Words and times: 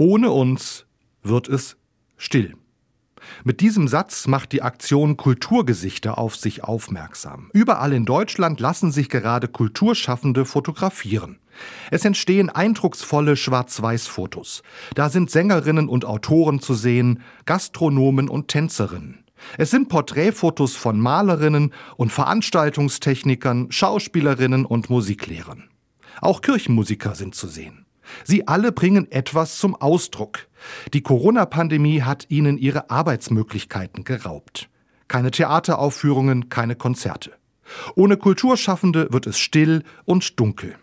Ohne 0.00 0.30
uns 0.30 0.86
wird 1.22 1.46
es 1.46 1.76
still. 2.16 2.54
Mit 3.44 3.60
diesem 3.60 3.86
Satz 3.86 4.26
macht 4.28 4.52
die 4.52 4.62
Aktion 4.62 5.18
Kulturgesichter 5.18 6.16
auf 6.16 6.36
sich 6.36 6.64
aufmerksam. 6.64 7.50
Überall 7.52 7.92
in 7.92 8.06
Deutschland 8.06 8.60
lassen 8.60 8.92
sich 8.92 9.10
gerade 9.10 9.46
Kulturschaffende 9.46 10.46
fotografieren. 10.46 11.38
Es 11.90 12.06
entstehen 12.06 12.48
eindrucksvolle 12.48 13.36
Schwarz-Weiß-Fotos. 13.36 14.62
Da 14.94 15.10
sind 15.10 15.30
Sängerinnen 15.30 15.86
und 15.86 16.06
Autoren 16.06 16.60
zu 16.60 16.72
sehen, 16.72 17.20
Gastronomen 17.44 18.30
und 18.30 18.48
Tänzerinnen. 18.48 19.26
Es 19.58 19.70
sind 19.70 19.90
Porträtfotos 19.90 20.76
von 20.76 20.98
Malerinnen 20.98 21.74
und 21.98 22.10
Veranstaltungstechnikern, 22.10 23.70
Schauspielerinnen 23.70 24.64
und 24.64 24.88
Musiklehrern. 24.88 25.68
Auch 26.22 26.40
Kirchenmusiker 26.40 27.14
sind 27.14 27.34
zu 27.34 27.48
sehen. 27.48 27.84
Sie 28.24 28.48
alle 28.48 28.72
bringen 28.72 29.10
etwas 29.10 29.58
zum 29.58 29.74
Ausdruck. 29.74 30.48
Die 30.92 31.02
Corona-Pandemie 31.02 32.02
hat 32.02 32.26
ihnen 32.28 32.58
ihre 32.58 32.90
Arbeitsmöglichkeiten 32.90 34.04
geraubt. 34.04 34.68
Keine 35.08 35.30
Theateraufführungen, 35.30 36.48
keine 36.48 36.76
Konzerte. 36.76 37.32
Ohne 37.94 38.16
Kulturschaffende 38.16 39.12
wird 39.12 39.26
es 39.26 39.38
still 39.38 39.82
und 40.04 40.38
dunkel. 40.38 40.76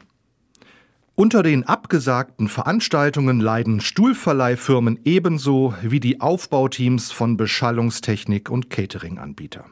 Unter 1.15 1.41
den 1.41 1.63
abgesagten 1.63 2.47
Veranstaltungen 2.47 3.39
leiden 3.39 3.81
Stuhlverleihfirmen 3.81 4.99
ebenso 5.03 5.73
wie 5.81 5.99
die 5.99 6.21
Aufbauteams 6.21 7.11
von 7.11 7.37
Beschallungstechnik 7.37 8.51
und 8.51 8.69
Cateringanbieter. 8.69 9.65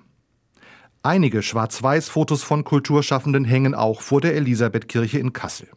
Einige 1.03 1.43
Schwarz-Weiß-Fotos 1.43 2.41
von 2.41 2.63
Kulturschaffenden 2.63 3.45
hängen 3.45 3.75
auch 3.75 4.01
vor 4.01 4.21
der 4.21 4.33
Elisabethkirche 4.33 5.19
in 5.19 5.33
Kassel. 5.33 5.67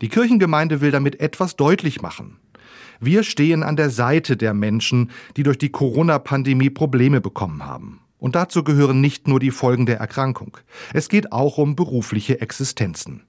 Die 0.00 0.08
Kirchengemeinde 0.08 0.80
will 0.80 0.90
damit 0.90 1.20
etwas 1.20 1.56
deutlich 1.56 2.02
machen. 2.02 2.38
Wir 3.00 3.22
stehen 3.22 3.62
an 3.62 3.76
der 3.76 3.90
Seite 3.90 4.36
der 4.36 4.52
Menschen, 4.52 5.10
die 5.36 5.42
durch 5.42 5.58
die 5.58 5.70
Corona-Pandemie 5.70 6.70
Probleme 6.70 7.20
bekommen 7.20 7.64
haben. 7.64 8.00
Und 8.18 8.36
dazu 8.36 8.62
gehören 8.62 9.00
nicht 9.00 9.26
nur 9.26 9.40
die 9.40 9.50
Folgen 9.50 9.86
der 9.86 9.98
Erkrankung. 9.98 10.58
Es 10.92 11.08
geht 11.08 11.32
auch 11.32 11.56
um 11.56 11.74
berufliche 11.74 12.40
Existenzen. 12.42 13.22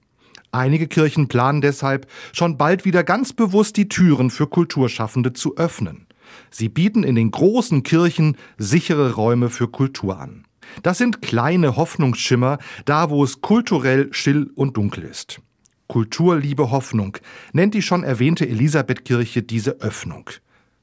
Einige 0.50 0.86
Kirchen 0.86 1.28
planen 1.28 1.62
deshalb, 1.62 2.06
schon 2.34 2.58
bald 2.58 2.84
wieder 2.84 3.02
ganz 3.02 3.32
bewusst 3.32 3.78
die 3.78 3.88
Türen 3.88 4.28
für 4.28 4.46
Kulturschaffende 4.46 5.32
zu 5.32 5.56
öffnen. 5.56 6.06
Sie 6.50 6.68
bieten 6.68 7.04
in 7.04 7.14
den 7.14 7.30
großen 7.30 7.82
Kirchen 7.82 8.36
sichere 8.58 9.14
Räume 9.14 9.48
für 9.48 9.68
Kultur 9.68 10.20
an. 10.20 10.44
Das 10.82 10.98
sind 10.98 11.22
kleine 11.22 11.76
Hoffnungsschimmer, 11.76 12.58
da 12.84 13.08
wo 13.08 13.24
es 13.24 13.40
kulturell 13.40 14.08
still 14.12 14.50
und 14.54 14.76
dunkel 14.76 15.04
ist. 15.04 15.40
Kultur, 15.92 16.38
Liebe, 16.38 16.70
Hoffnung 16.70 17.18
nennt 17.52 17.74
die 17.74 17.82
schon 17.82 18.02
erwähnte 18.02 18.48
Elisabethkirche 18.48 19.42
diese 19.42 19.72
Öffnung. 19.82 20.30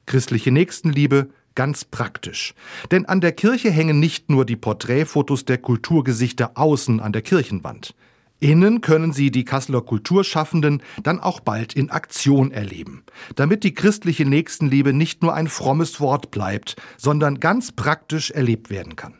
Christliche 0.06 0.52
Nächstenliebe 0.52 1.30
ganz 1.56 1.84
praktisch. 1.84 2.54
Denn 2.92 3.06
an 3.06 3.20
der 3.20 3.32
Kirche 3.32 3.72
hängen 3.72 3.98
nicht 3.98 4.30
nur 4.30 4.44
die 4.44 4.54
Porträtfotos 4.54 5.44
der 5.44 5.58
Kulturgesichter 5.58 6.52
außen 6.54 7.00
an 7.00 7.12
der 7.12 7.22
Kirchenwand. 7.22 7.96
Innen 8.38 8.82
können 8.82 9.12
Sie 9.12 9.32
die 9.32 9.44
Kasseler 9.44 9.80
Kulturschaffenden 9.80 10.80
dann 11.02 11.18
auch 11.18 11.40
bald 11.40 11.72
in 11.72 11.90
Aktion 11.90 12.52
erleben, 12.52 13.02
damit 13.34 13.64
die 13.64 13.74
christliche 13.74 14.26
Nächstenliebe 14.26 14.92
nicht 14.92 15.22
nur 15.22 15.34
ein 15.34 15.48
frommes 15.48 15.98
Wort 15.98 16.30
bleibt, 16.30 16.76
sondern 16.96 17.40
ganz 17.40 17.72
praktisch 17.72 18.30
erlebt 18.30 18.70
werden 18.70 18.94
kann. 18.94 19.14